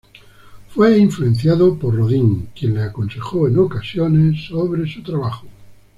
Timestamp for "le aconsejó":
2.73-3.47